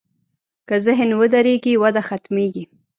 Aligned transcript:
که 0.67 0.75
ذهن 0.85 1.09
ودرېږي، 1.19 1.73
وده 1.83 2.01
ختمېږي. 2.07 2.63